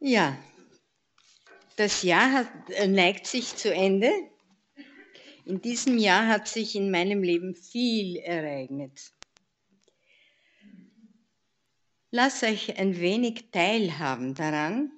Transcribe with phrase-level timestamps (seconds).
[0.00, 0.38] Ja,
[1.74, 4.12] das Jahr hat, äh, neigt sich zu Ende.
[5.44, 9.12] In diesem Jahr hat sich in meinem Leben viel ereignet.
[12.10, 14.92] Lass euch ein wenig teilhaben daran,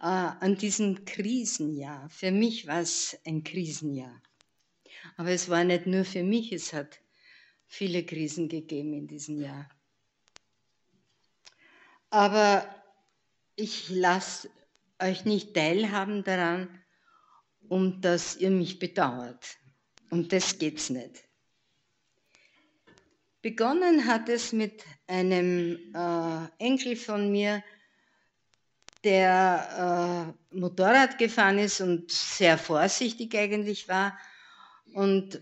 [0.00, 2.08] äh, an diesem Krisenjahr.
[2.08, 4.22] Für mich war es ein Krisenjahr.
[5.16, 7.00] Aber es war nicht nur für mich, es hat
[7.66, 9.68] viele Krisen gegeben in diesem Jahr.
[12.10, 12.66] Aber
[13.56, 14.50] ich lasse
[15.00, 16.68] euch nicht teilhaben daran,
[17.68, 19.58] um dass ihr mich bedauert.
[20.10, 21.24] Um das geht's nicht.
[23.42, 27.62] Begonnen hat es mit einem äh, Enkel von mir,
[29.04, 34.18] der äh, Motorrad gefahren ist und sehr vorsichtig eigentlich war.
[34.92, 35.40] Und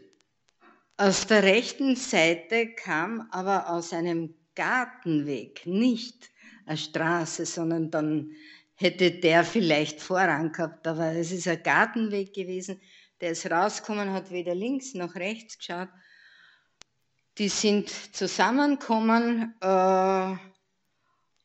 [0.99, 6.31] aus der rechten Seite kam aber aus einem Gartenweg, nicht
[6.67, 8.33] eine Straße, sondern dann
[8.75, 10.87] hätte der vielleicht Vorrang gehabt.
[10.87, 12.81] Aber es ist ein Gartenweg gewesen.
[13.21, 15.89] Der ist rausgekommen, hat weder links noch rechts geschaut.
[17.39, 20.37] Die sind zusammengekommen äh,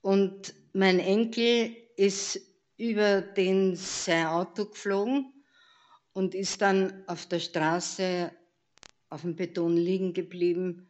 [0.02, 2.39] und mein Enkel ist
[2.77, 5.31] über den sein Auto geflogen
[6.14, 8.31] und ist dann auf der Straße
[9.09, 10.89] auf dem Beton liegen geblieben,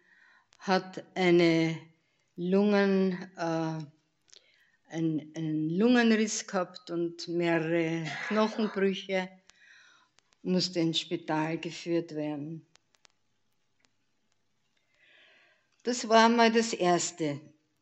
[0.59, 1.77] hat eine
[2.35, 3.83] Lungen, äh,
[4.91, 9.29] einen, einen Lungenriss gehabt und mehrere Knochenbrüche,
[10.43, 12.65] musste ins Spital geführt werden.
[15.83, 17.39] Das war mal das Erste.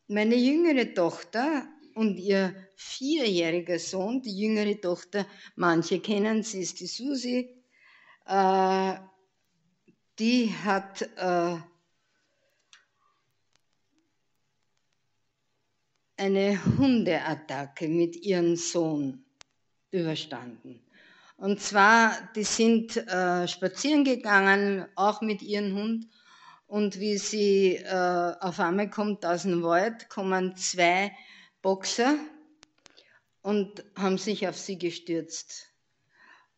[0.07, 6.87] Meine jüngere Tochter und ihr vierjähriger Sohn, die jüngere Tochter, manche kennen sie, ist die
[6.87, 7.49] Susi,
[8.25, 8.95] äh,
[10.17, 11.57] die hat äh,
[16.19, 19.23] eine Hundeattacke mit ihrem Sohn
[19.91, 20.81] überstanden.
[21.37, 26.07] Und zwar, die sind äh, spazieren gegangen, auch mit ihrem Hund.
[26.67, 31.11] Und wie sie äh, auf einmal kommt aus dem Wald, kommen zwei
[31.61, 32.15] Boxer
[33.41, 35.69] und haben sich auf sie gestürzt.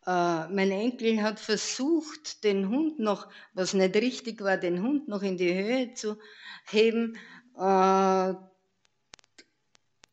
[0.06, 5.22] Äh, mein Enkel hat versucht, den Hund noch, was nicht richtig war, den Hund noch
[5.22, 6.18] in die Höhe zu
[6.66, 7.16] heben.
[7.56, 8.21] Äh,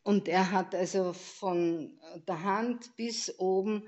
[0.09, 3.83] und er hat also von der Hand bis oben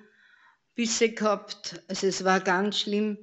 [0.75, 1.83] Bisse gehabt.
[1.89, 3.17] Also es war ganz schlimm.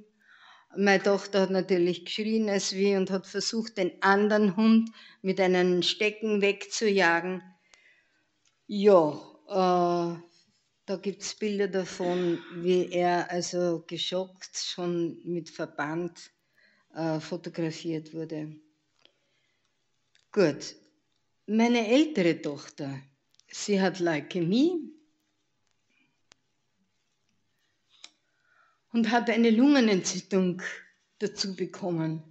[0.76, 4.90] Meine Tochter hat natürlich geschrien als wie und hat versucht, den anderen Hund
[5.22, 7.40] mit einem Stecken wegzujagen.
[8.66, 9.12] Ja,
[9.46, 10.20] äh,
[10.86, 16.32] da gibt es Bilder davon, wie er also geschockt schon mit Verband
[16.96, 18.56] äh, fotografiert wurde.
[20.32, 20.74] Gut,
[21.48, 23.00] meine ältere Tochter,
[23.50, 24.92] sie hat Leukämie
[28.92, 30.60] und hat eine Lungenentzündung
[31.18, 32.22] dazu bekommen.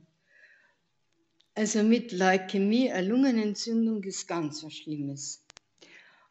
[1.56, 5.44] Also mit Leukämie, eine Lungenentzündung ist ganz was Schlimmes.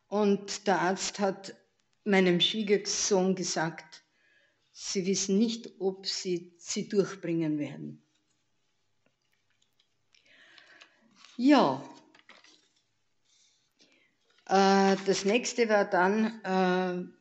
[0.06, 1.56] Und der Arzt hat
[2.04, 4.04] meinem Schwiegersohn gesagt,
[4.70, 8.00] sie wissen nicht, ob sie sie durchbringen werden.
[11.36, 11.82] Ja,
[14.48, 17.12] äh, das nächste war dann, äh,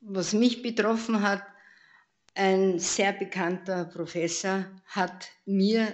[0.00, 1.42] was mich betroffen hat,
[2.34, 5.92] ein sehr bekannter Professor hat mir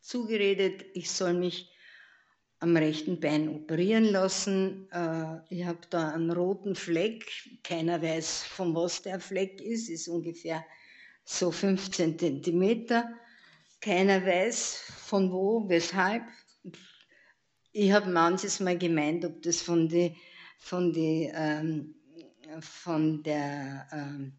[0.00, 1.70] zugeredet, ich soll mich
[2.60, 4.90] am rechten Bein operieren lassen.
[4.90, 7.30] Äh, ich habe da einen roten Fleck.
[7.62, 9.88] Keiner weiß, von was der Fleck ist.
[9.88, 10.64] Ist ungefähr
[11.24, 13.08] so 15 Zentimeter.
[13.80, 16.22] Keiner weiß, von wo, weshalb.
[17.80, 20.16] Ich habe manches Mal gemeint, ob das von, die,
[20.58, 21.94] von, die, ähm,
[22.58, 24.32] von der ähm,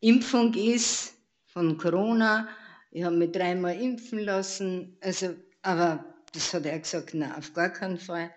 [0.00, 1.14] Impfung ist,
[1.46, 2.48] von Corona.
[2.90, 4.96] Ich habe mich dreimal impfen lassen.
[5.00, 8.34] Also, aber das hat er gesagt, na, auf gar keinen Fall.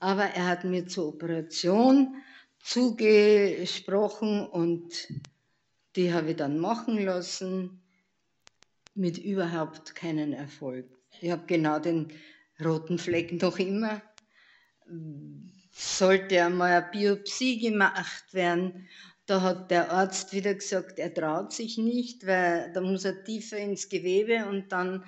[0.00, 2.16] Aber er hat mir zur Operation
[2.58, 4.92] zugesprochen und
[5.94, 7.84] die habe ich dann machen lassen
[8.96, 10.88] mit überhaupt keinen Erfolg.
[11.20, 12.12] Ich habe genau den
[12.64, 14.02] roten Fleck noch immer.
[15.72, 18.88] Sollte einmal eine Biopsie gemacht werden,
[19.28, 23.58] da hat der Arzt wieder gesagt, er traut sich nicht, weil da muss er tiefer
[23.58, 25.04] ins Gewebe und dann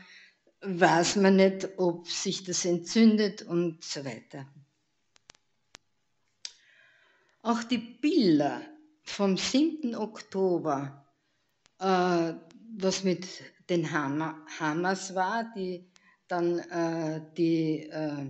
[0.61, 4.47] weiß man nicht, ob sich das entzündet und so weiter.
[7.43, 8.61] Auch die Bilder
[9.05, 9.97] vom 7.
[9.97, 11.07] Oktober,
[11.79, 12.35] äh,
[12.77, 13.27] was mit
[13.71, 15.90] den Hamas war, die
[16.31, 18.27] dann äh, die äh,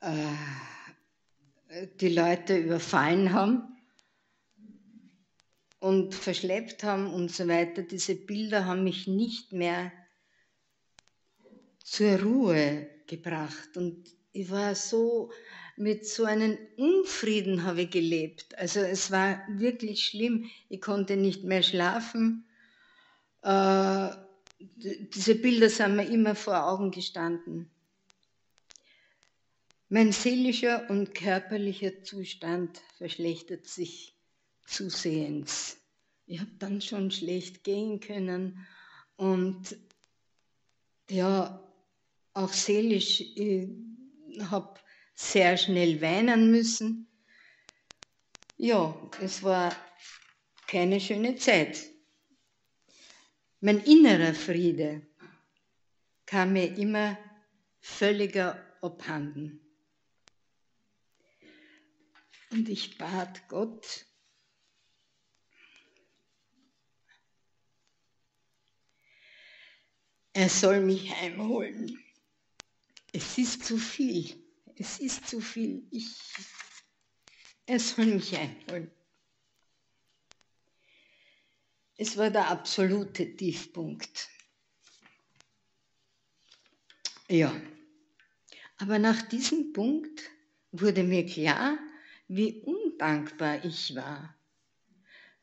[0.00, 3.76] äh, die Leute überfallen haben
[5.80, 7.82] und verschleppt haben und so weiter.
[7.82, 9.92] Diese Bilder haben mich nicht mehr
[11.82, 15.30] zur Ruhe gebracht und ich war so
[15.76, 18.56] mit so einem Unfrieden habe ich gelebt.
[18.58, 20.50] Also es war wirklich schlimm.
[20.68, 22.46] Ich konnte nicht mehr schlafen.
[23.42, 24.10] Äh,
[24.76, 27.70] diese Bilder sind mir immer vor Augen gestanden.
[29.88, 34.16] Mein seelischer und körperlicher Zustand verschlechtert sich
[34.66, 35.78] zusehends.
[36.26, 38.66] Ich habe dann schon schlecht gehen können
[39.16, 39.76] und
[41.10, 41.60] ja,
[42.32, 43.68] auch seelisch, ich
[44.50, 44.80] habe
[45.14, 47.06] sehr schnell weinen müssen.
[48.56, 49.74] Ja, es war
[50.66, 51.93] keine schöne Zeit.
[53.64, 55.06] Mein innerer Friede
[56.26, 57.16] kam mir immer
[57.80, 59.60] völliger abhanden.
[62.50, 64.04] Und ich bat Gott,
[70.34, 71.98] er soll mich heimholen.
[73.12, 74.44] Es ist zu viel
[74.76, 75.86] es ist zu viel.
[75.90, 76.16] Ich,
[77.66, 78.90] er soll mich einholen.
[81.96, 84.28] Es war der absolute Tiefpunkt.
[87.28, 87.54] Ja,
[88.78, 90.22] aber nach diesem Punkt
[90.72, 91.78] wurde mir klar,
[92.28, 94.34] wie undankbar ich war.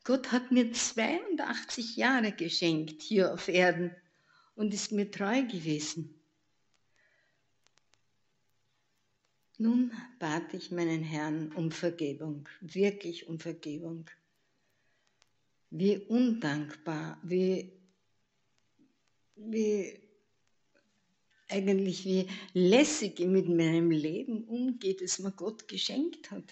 [0.04, 3.94] Gott hat mir 82 Jahre geschenkt hier auf Erden
[4.54, 6.20] und ist mir treu gewesen.
[9.58, 14.06] Nun bat ich meinen Herrn um Vergebung, wirklich um Vergebung.
[15.74, 17.72] Wie undankbar, wie,
[19.36, 19.98] wie
[21.48, 26.44] eigentlich wie lässig mit meinem Leben umgeht, das mir Gott geschenkt hat.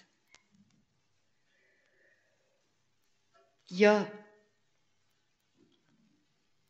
[3.68, 4.10] Ja,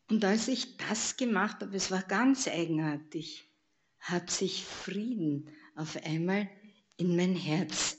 [0.08, 3.48] und als ich das gemacht habe, es war ganz eigenartig,
[4.00, 6.50] hat sich Frieden auf einmal
[6.96, 7.96] in mein Herz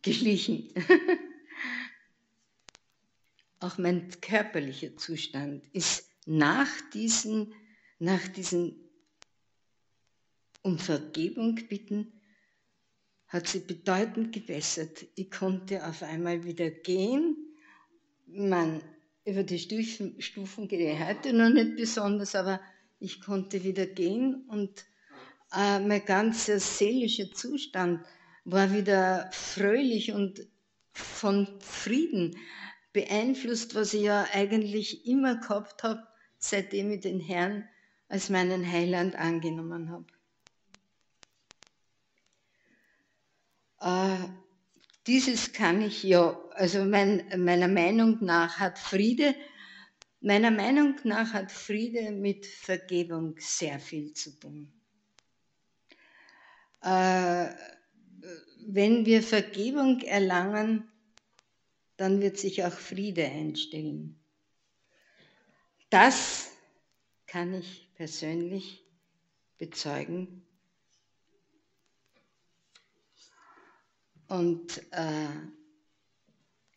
[0.00, 0.72] geschlichen.
[3.60, 7.52] Auch mein körperlicher Zustand ist nach diesen,
[7.98, 8.74] nach diesen
[10.62, 12.12] um Vergebung bitten,
[13.28, 15.06] hat sie bedeutend gebessert.
[15.14, 17.36] Ich konnte auf einmal wieder gehen.
[18.26, 18.82] Man,
[19.24, 22.60] über die Stufen, Stufen gehe ich heute noch nicht besonders, aber
[22.98, 24.84] ich konnte wieder gehen und
[25.52, 28.04] äh, mein ganzer seelischer Zustand
[28.44, 30.46] war wieder fröhlich und
[30.92, 32.36] von Frieden
[32.92, 36.06] beeinflusst, was ich ja eigentlich immer gehabt habe,
[36.38, 37.68] seitdem ich den Herrn
[38.08, 40.06] als meinen Heiland angenommen habe.
[43.80, 44.28] Äh,
[45.06, 49.34] dieses kann ich ja, also mein, meiner Meinung nach hat Friede,
[50.20, 54.72] meiner Meinung nach hat Friede mit Vergebung sehr viel zu tun.
[56.82, 57.48] Äh,
[58.66, 60.90] wenn wir Vergebung erlangen,
[62.00, 64.18] dann wird sich auch Friede einstellen.
[65.90, 66.50] Das
[67.26, 68.82] kann ich persönlich
[69.58, 70.46] bezeugen.
[74.28, 75.28] Und äh,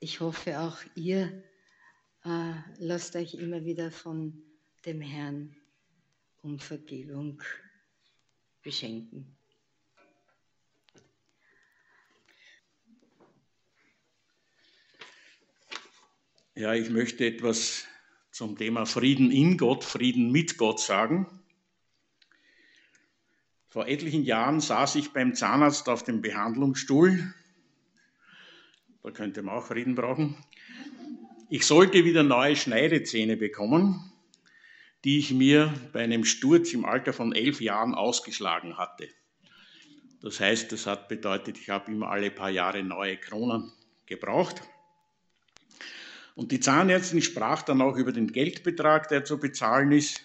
[0.01, 1.41] ich hoffe auch ihr
[2.25, 4.43] äh, lasst euch immer wieder von
[4.85, 5.55] dem Herrn
[6.41, 7.41] um Vergebung
[8.61, 9.37] beschenken.
[16.55, 17.87] Ja, ich möchte etwas
[18.29, 21.25] zum Thema Frieden in Gott, Frieden mit Gott sagen.
[23.69, 27.33] Vor etlichen Jahren saß ich beim Zahnarzt auf dem Behandlungsstuhl.
[29.01, 30.37] Da könnte man auch Frieden brauchen.
[31.49, 34.13] Ich sollte wieder neue Schneidezähne bekommen,
[35.05, 39.09] die ich mir bei einem Sturz im Alter von elf Jahren ausgeschlagen hatte.
[40.21, 43.73] Das heißt, das hat bedeutet, ich habe immer alle paar Jahre neue Kronen
[44.05, 44.61] gebraucht.
[46.35, 50.21] Und die Zahnärztin sprach dann auch über den Geldbetrag, der zu bezahlen ist.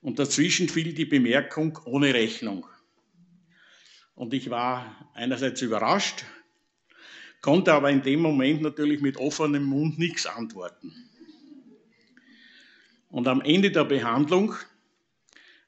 [0.00, 2.66] Und dazwischen fiel die Bemerkung ohne Rechnung.
[4.14, 6.24] Und ich war einerseits überrascht,
[7.40, 10.92] konnte aber in dem Moment natürlich mit offenem Mund nichts antworten.
[13.08, 14.54] Und am Ende der Behandlung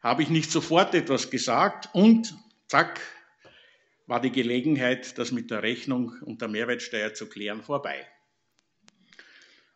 [0.01, 2.37] habe ich nicht sofort etwas gesagt und
[2.69, 3.01] zack,
[4.07, 8.07] war die Gelegenheit, das mit der Rechnung und der Mehrwertsteuer zu klären, vorbei.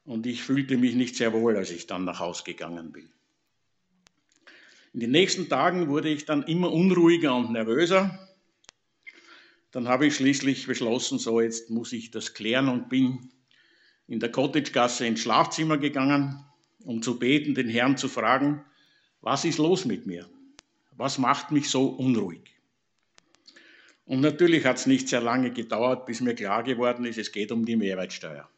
[0.05, 3.11] Und ich fühlte mich nicht sehr wohl, als ich dann nach Hause gegangen bin.
[4.93, 8.29] In den nächsten Tagen wurde ich dann immer unruhiger und nervöser.
[9.71, 13.31] Dann habe ich schließlich beschlossen, so jetzt muss ich das klären und bin
[14.09, 16.45] in der Cottagegasse ins Schlafzimmer gegangen,
[16.85, 18.65] um zu beten, den Herrn zu fragen,
[19.21, 20.29] was ist los mit mir?
[20.97, 22.57] Was macht mich so unruhig?
[24.07, 27.53] Und natürlich hat es nicht sehr lange gedauert, bis mir klar geworden ist, es geht
[27.53, 28.49] um die Mehrwertsteuer,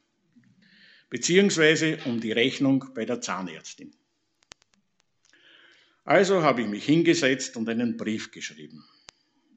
[1.13, 3.93] beziehungsweise um die Rechnung bei der Zahnärztin.
[6.05, 8.83] Also habe ich mich hingesetzt und einen Brief geschrieben.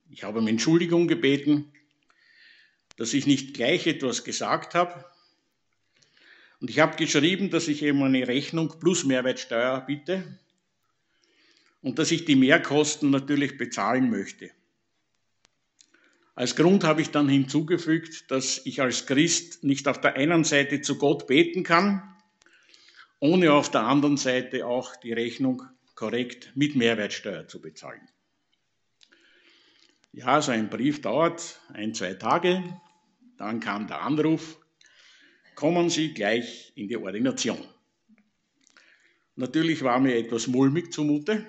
[0.10, 1.72] Ich habe um Entschuldigung gebeten,
[2.98, 5.06] dass ich nicht gleich etwas gesagt habe.
[6.60, 10.38] Und ich habe geschrieben, dass ich eben eine Rechnung plus Mehrwertsteuer bitte
[11.82, 14.52] und dass ich die Mehrkosten natürlich bezahlen möchte.
[16.36, 20.82] Als Grund habe ich dann hinzugefügt, dass ich als Christ nicht auf der einen Seite
[20.82, 22.04] zu Gott beten kann,
[23.22, 25.64] ohne auf der anderen Seite auch die Rechnung
[25.96, 28.02] korrekt mit Mehrwertsteuer zu bezahlen.
[30.12, 32.64] Ja, so ein Brief dauert ein, zwei Tage,
[33.38, 34.58] dann kam der Anruf,
[35.56, 37.64] kommen Sie gleich in die Ordination.
[39.38, 41.46] Natürlich war mir etwas mulmig zumute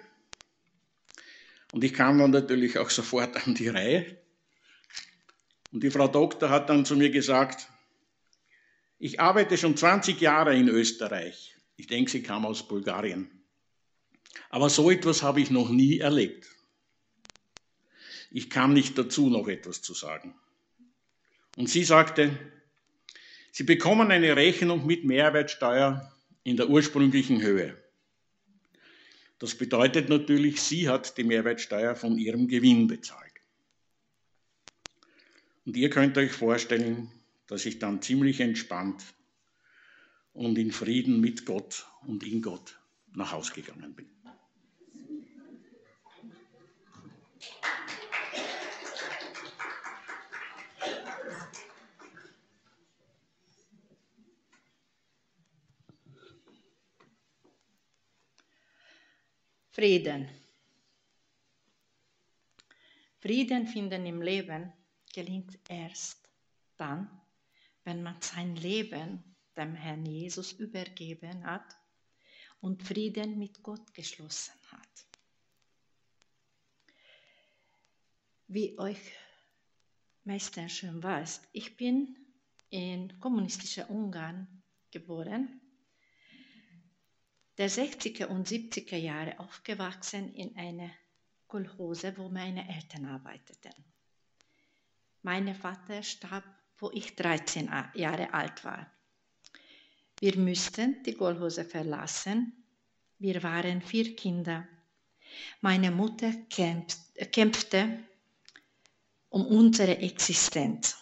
[1.72, 4.25] und ich kam dann natürlich auch sofort an die Reihe.
[5.72, 7.68] Und die Frau Doktor hat dann zu mir gesagt,
[8.98, 11.56] ich arbeite schon 20 Jahre in Österreich.
[11.76, 13.30] Ich denke, sie kam aus Bulgarien.
[14.48, 16.46] Aber so etwas habe ich noch nie erlebt.
[18.30, 20.34] Ich kam nicht dazu, noch etwas zu sagen.
[21.56, 22.38] Und sie sagte,
[23.56, 26.12] Sie bekommen eine Rechnung mit Mehrwertsteuer
[26.44, 27.74] in der ursprünglichen Höhe.
[29.38, 33.25] Das bedeutet natürlich, sie hat die Mehrwertsteuer von ihrem Gewinn bezahlt.
[35.66, 37.10] Und ihr könnt euch vorstellen,
[37.48, 39.02] dass ich dann ziemlich entspannt
[40.32, 42.78] und in Frieden mit Gott und in Gott
[43.12, 44.08] nach Hause gegangen bin.
[59.72, 60.28] Frieden.
[63.18, 64.72] Frieden finden im Leben
[65.16, 66.28] gelingt erst
[66.76, 67.08] dann,
[67.84, 69.24] wenn man sein Leben
[69.56, 71.64] dem Herrn Jesus übergeben hat
[72.60, 75.06] und Frieden mit Gott geschlossen hat.
[78.46, 79.00] Wie euch
[80.24, 82.14] meistens schon weiß, ich bin
[82.68, 85.62] in kommunistischer Ungarn geboren
[87.56, 90.90] der 60er und 70er Jahre aufgewachsen in einer
[91.46, 93.95] Kolchose, wo meine Eltern arbeiteten.
[95.26, 96.44] Mein Vater starb,
[96.78, 98.86] wo ich 13 Jahre alt war.
[100.20, 102.52] Wir mussten die Kolchose verlassen.
[103.18, 104.68] Wir waren vier Kinder.
[105.60, 106.32] Meine Mutter
[107.32, 107.98] kämpfte
[109.28, 110.96] um unsere Existenz.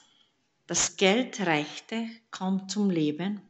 [0.66, 3.42] Das Geld reichte kaum zum Leben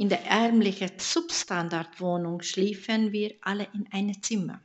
[0.00, 4.62] in der ärmlichen Substandardwohnung schliefen wir alle in einem Zimmer.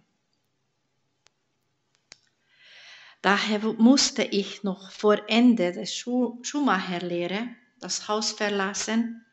[3.25, 7.47] Daher musste ich noch vor Ende der Schu Schuhmacherlehre
[7.79, 9.25] das Haus verlassen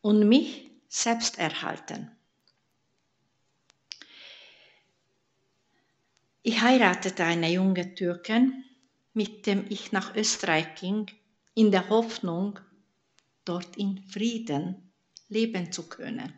[0.00, 2.12] und mich selbst erhalten.
[6.44, 8.62] Ich heiratete eine junge Türkin,
[9.14, 11.10] mit dem ich nach Österreich ging,
[11.54, 12.60] in der Hoffnung,
[13.44, 14.92] dort in Frieden
[15.28, 16.32] leben zu können.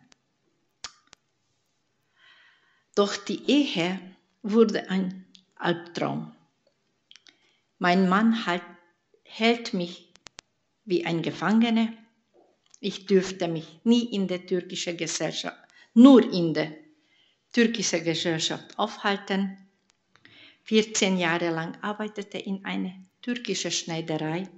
[2.94, 4.00] Doch die Ehe
[4.40, 6.34] wurde ein Albtraum.
[7.80, 8.62] Mein Mann halt,
[9.24, 10.14] hält mich
[10.84, 11.92] wie ein Gefangener.
[12.78, 15.58] Ich dürfte mich nie in der türkischen Gesellschaft,
[15.94, 16.72] nur in der
[17.52, 19.58] türkischen Gesellschaft aufhalten.
[20.62, 24.48] 14 Jahre lang arbeitete in einer türkischen Schneiderei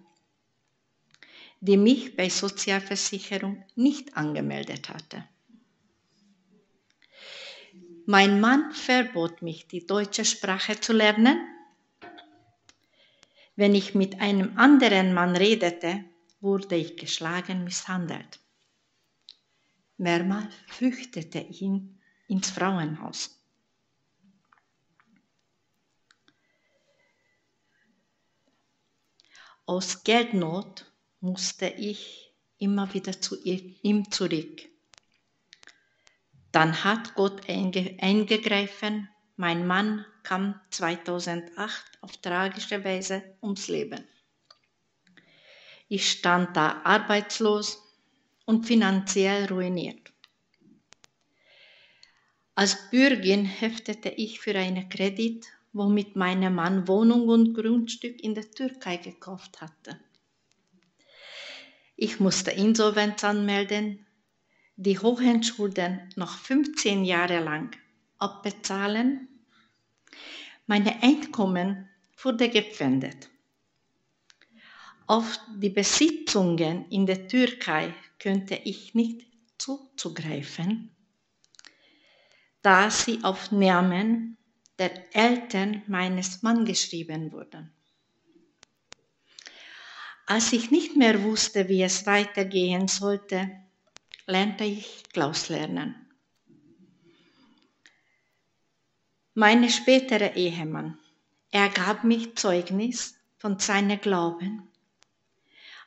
[1.62, 5.24] die mich bei Sozialversicherung nicht angemeldet hatte.
[8.04, 11.38] Mein Mann verbot mich, die deutsche Sprache zu lernen.
[13.62, 16.04] Wenn ich mit einem anderen Mann redete,
[16.40, 18.40] wurde ich geschlagen, misshandelt.
[19.98, 23.40] Mehrmals flüchtete ihn ins Frauenhaus.
[29.64, 34.62] Aus Geldnot musste ich immer wieder zu ihm zurück.
[36.50, 39.08] Dann hat Gott eingegriffen.
[39.36, 44.06] Mein Mann kam 2008 auf tragische Weise ums Leben.
[45.88, 47.82] Ich stand da arbeitslos
[48.44, 50.12] und finanziell ruiniert.
[52.54, 58.50] Als Bürgin heftete ich für einen Kredit, womit mein Mann Wohnung und Grundstück in der
[58.50, 59.98] Türkei gekauft hatte.
[61.96, 64.06] Ich musste Insolvenz anmelden,
[64.76, 67.74] die hohen Schulden noch 15 Jahre lang
[68.22, 69.28] abbezahlen.
[70.66, 71.88] Meine Einkommen
[72.22, 73.28] wurde gepfändet.
[75.06, 79.26] Auf die Besitzungen in der Türkei könnte ich nicht
[79.58, 80.94] zuzugreifen,
[82.62, 84.38] da sie auf Namen
[84.78, 87.72] der Eltern meines Mannes geschrieben wurden.
[90.26, 93.50] Als ich nicht mehr wusste, wie es weitergehen sollte,
[94.26, 96.01] lernte ich Klaus lernen.
[99.34, 100.98] Mein späterer Ehemann,
[101.50, 104.68] er gab mich Zeugnis von seinem Glauben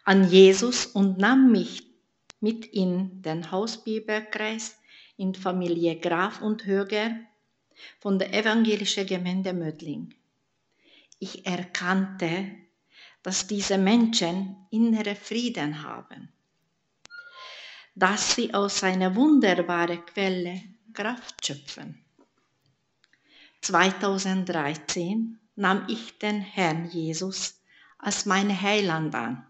[0.04, 1.84] an Jesus und nahm mich
[2.40, 4.80] mit in den Hausbibelkreis
[5.18, 7.16] in Familie Graf und Höger
[8.00, 10.16] von der evangelischen Gemeinde Mödling.
[11.20, 12.50] Ich erkannte,
[13.22, 16.30] dass diese Menschen innere Frieden haben,
[17.94, 22.04] dass sie aus einer wunderbaren Quelle Kraft schöpfen.
[23.65, 27.60] 2013 nahm ich den Herrn Jesus
[27.98, 29.43] als mein Heiland an.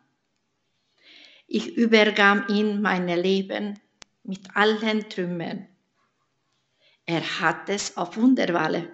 [1.47, 3.77] Ich übergab ihm mein Leben
[4.23, 5.67] mit allen Trümmern.
[7.05, 8.87] Er hat es auf wundervolle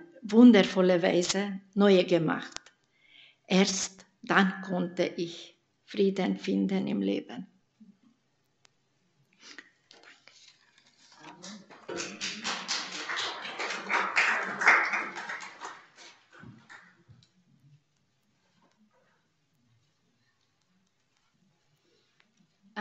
[1.04, 2.60] Weise neu gemacht.
[3.46, 7.46] Erst dann konnte ich Frieden finden im Leben.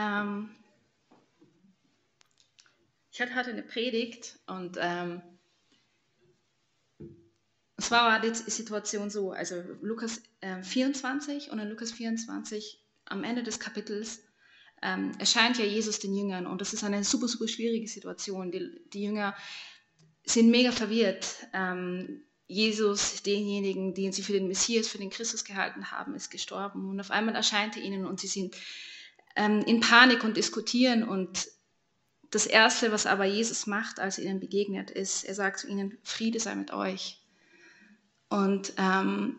[0.00, 0.50] Ähm,
[3.12, 5.20] ich hatte heute eine Predigt und ähm,
[7.78, 13.42] zwar war die Situation so, also Lukas äh, 24 und in Lukas 24 am Ende
[13.42, 14.22] des Kapitels
[14.82, 18.50] ähm, erscheint ja Jesus den Jüngern und das ist eine super, super schwierige Situation.
[18.50, 19.36] Die, die Jünger
[20.24, 21.46] sind mega verwirrt.
[21.52, 26.88] Ähm, Jesus, denjenigen, den sie für den Messias, für den Christus gehalten haben, ist gestorben
[26.88, 28.56] und auf einmal erscheint er ihnen und sie sind
[29.36, 31.02] ähm, in Panik und diskutieren.
[31.02, 31.48] Und
[32.30, 35.98] das Erste, was aber Jesus macht, als er ihnen begegnet, ist, er sagt zu ihnen,
[36.02, 37.20] Friede sei mit euch.
[38.28, 39.36] Und ähm,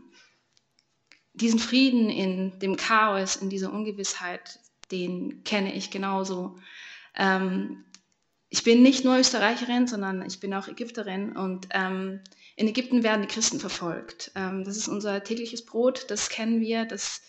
[1.33, 4.59] diesen Frieden in dem Chaos, in dieser Ungewissheit,
[4.91, 6.57] den kenne ich genauso.
[7.15, 7.85] Ähm,
[8.49, 12.19] ich bin nicht nur Österreicherin, sondern ich bin auch Ägypterin und ähm,
[12.57, 14.31] in Ägypten werden die Christen verfolgt.
[14.35, 17.21] Ähm, das ist unser tägliches Brot, das kennen wir, das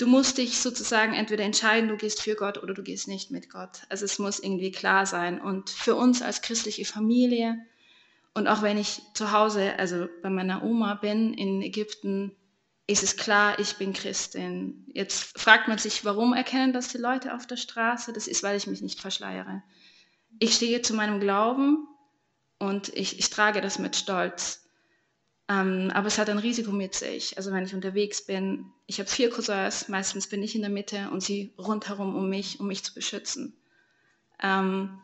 [0.00, 3.50] du musst dich sozusagen entweder entscheiden, du gehst für Gott oder du gehst nicht mit
[3.50, 3.82] Gott.
[3.88, 5.40] Also es muss irgendwie klar sein.
[5.40, 7.58] Und für uns als christliche Familie
[8.32, 12.36] und auch wenn ich zu Hause, also bei meiner Oma bin in Ägypten,
[12.86, 14.86] ist es klar, ich bin Christin.
[14.92, 18.12] Jetzt fragt man sich, warum erkennen das die Leute auf der Straße?
[18.12, 19.62] Das ist, weil ich mich nicht verschleiere.
[20.38, 21.86] Ich stehe zu meinem Glauben
[22.58, 24.59] und ich, ich trage das mit Stolz.
[25.50, 27.36] Ähm, aber es hat ein Risiko mit sich.
[27.36, 31.10] Also wenn ich unterwegs bin, ich habe vier Cousins, meistens bin ich in der Mitte
[31.10, 33.56] und sie rundherum um mich, um mich zu beschützen.
[34.40, 35.00] Ähm,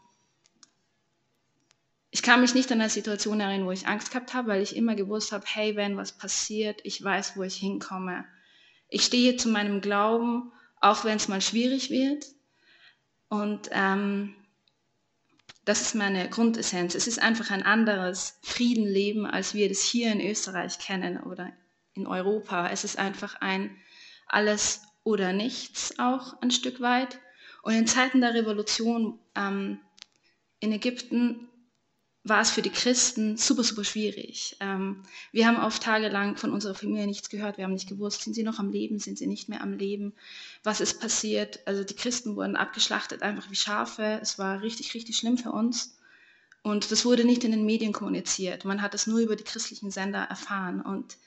[2.13, 4.77] ich kann mich nicht an eine Situation erinnern, wo ich Angst gehabt habe, weil ich
[4.77, 8.25] immer gewusst habe, hey, wenn was passiert, ich weiß, wo ich hinkomme.
[8.89, 12.25] Ich stehe zu meinem Glauben, auch wenn es mal schwierig wird.
[13.29, 14.37] Und ähm,
[15.67, 16.95] das ist meine Grundessenz.
[16.95, 21.53] Es ist einfach ein anderes Friedenleben, als wir das hier in Österreich kennen oder
[21.95, 22.69] in Europa.
[22.71, 23.77] Es ist einfach ein
[24.29, 27.19] alles oder nichts auch ein Stück weit.
[27.63, 29.81] Und in Zeiten der Revolution ähm,
[30.61, 31.49] in Ägypten
[32.29, 34.57] war es für die Christen super, super schwierig.
[34.61, 37.57] Ähm, wir haben oft tagelang von unserer Familie nichts gehört.
[37.57, 40.13] Wir haben nicht gewusst, sind sie noch am Leben, sind sie nicht mehr am Leben,
[40.65, 41.61] was ist passiert.
[41.67, 44.19] Also die Christen wurden abgeschlachtet, einfach wie Schafe.
[44.21, 45.97] Es war richtig, richtig schlimm für uns.
[46.63, 48.65] Und das wurde nicht in den Medien kommuniziert.
[48.65, 50.81] Man hat es nur über die christlichen Sender erfahren.
[50.81, 51.19] Und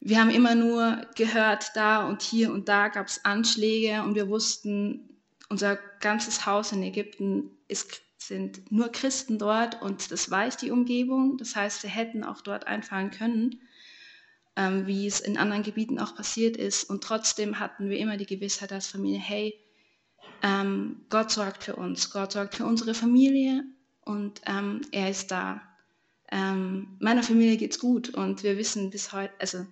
[0.00, 4.28] wir haben immer nur gehört, da und hier und da gab es Anschläge und wir
[4.28, 5.08] wussten,
[5.48, 11.36] unser ganzes Haus in Ägypten ist sind nur Christen dort und das weiß die Umgebung.
[11.38, 13.60] Das heißt, sie hätten auch dort einfallen können,
[14.56, 16.84] ähm, wie es in anderen Gebieten auch passiert ist.
[16.84, 19.54] Und trotzdem hatten wir immer die Gewissheit als Familie, hey,
[20.42, 23.64] ähm, Gott sorgt für uns, Gott sorgt für unsere Familie
[24.02, 25.62] und ähm, er ist da.
[26.30, 29.66] Ähm, meiner Familie geht's gut und wir wissen bis heute, also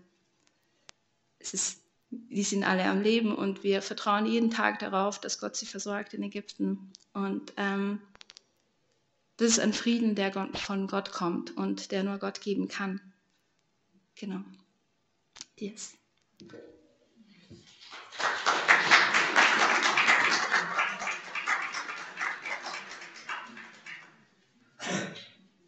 [1.38, 5.56] es ist, die sind alle am Leben und wir vertrauen jeden Tag darauf, dass Gott
[5.56, 6.92] sie versorgt in Ägypten.
[7.12, 8.00] Und ähm,
[9.36, 13.00] Das ist ein Frieden, der von Gott kommt und der nur Gott geben kann.
[14.14, 14.40] Genau.
[15.58, 15.94] Yes.